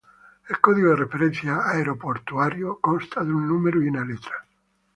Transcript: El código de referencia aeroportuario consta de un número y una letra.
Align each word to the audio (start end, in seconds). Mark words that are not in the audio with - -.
El 0.49 0.59
código 0.59 0.89
de 0.89 0.95
referencia 0.95 1.59
aeroportuario 1.63 2.79
consta 2.81 3.23
de 3.23 3.31
un 3.31 3.47
número 3.47 3.83
y 3.83 3.89
una 3.89 4.03
letra. 4.03 4.33